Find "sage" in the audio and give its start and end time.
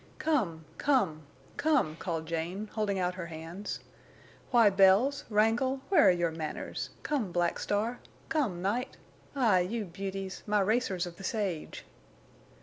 11.23-11.85